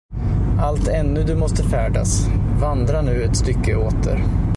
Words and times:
Allt 0.59 0.87
ännu 0.87 1.23
du 1.23 1.35
måste 1.35 1.63
färdas, 1.63 2.27
Vandra 2.61 3.01
nu 3.01 3.23
ett 3.23 3.37
stycke 3.37 3.75
åter. 3.75 4.23